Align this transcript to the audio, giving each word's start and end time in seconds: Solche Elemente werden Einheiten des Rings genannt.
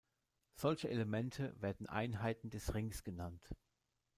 Solche 0.55 0.89
Elemente 0.89 1.53
werden 1.61 1.85
Einheiten 1.87 2.49
des 2.49 2.73
Rings 2.73 3.03
genannt. 3.03 3.51